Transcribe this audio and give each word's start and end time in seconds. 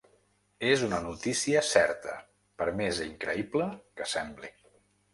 És 0.69 0.85
una 0.87 1.01
notícia 1.03 1.61
certa, 1.73 2.17
per 2.63 2.69
més 2.83 3.05
increïble 3.09 3.71
que 4.01 4.13
sembli. 4.19 4.57